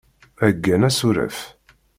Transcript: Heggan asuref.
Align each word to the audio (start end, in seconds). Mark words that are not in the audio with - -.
Heggan 0.41 0.81
asuref. 0.89 1.37